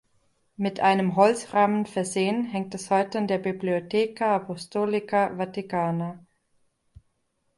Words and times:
Mit 0.57 0.79
einem 0.79 1.15
Holzrahmen 1.15 1.85
versehen, 1.85 2.45
hängt 2.45 2.73
es 2.73 2.89
heute 2.89 3.19
in 3.19 3.27
der 3.27 3.37
Biblioteca 3.37 4.35
Apostolica 4.35 5.35
Vaticana. 5.37 6.25